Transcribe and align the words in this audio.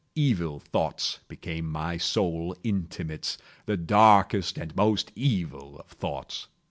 Evil 0.15 0.59
thoughts 0.59 1.19
became 1.27 1.71
my 1.71 1.95
sole 1.97 2.55
intimates—the 2.63 3.77
darkest 3.77 4.57
and 4.57 4.75
most 4.75 5.11
evil 5.13 5.77
of 5.79 5.85
thoughts. 5.89 6.47